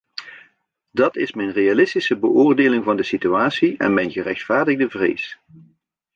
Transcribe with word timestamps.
Dat 0.91 1.15
is 1.15 1.33
mijn 1.33 1.51
realistische 1.51 2.17
beoordeling 2.17 2.83
van 2.83 2.95
de 2.95 3.03
situatie 3.03 3.77
en 3.77 3.93
mijn 3.93 4.11
gerechtvaardigde 4.11 4.89
vrees. 4.89 5.39